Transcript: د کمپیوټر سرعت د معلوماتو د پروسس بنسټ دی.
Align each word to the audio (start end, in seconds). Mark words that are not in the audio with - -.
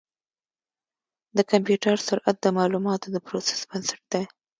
د 1.37 1.39
کمپیوټر 1.51 1.95
سرعت 2.07 2.35
د 2.41 2.45
معلوماتو 2.57 3.07
د 3.11 3.17
پروسس 3.25 3.59
بنسټ 3.69 4.01
دی. 4.11 4.23